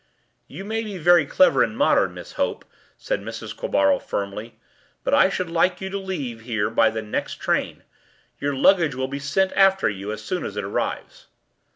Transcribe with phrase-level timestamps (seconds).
[0.57, 2.65] ”“You may be very clever and modern, Miss Hope,”
[2.97, 3.55] said Mrs.
[3.55, 4.59] Quabarl firmly,
[5.03, 7.83] “but I should like you to leave here by the next train.
[8.39, 11.27] Your luggage will be sent after you as soon as it arrives.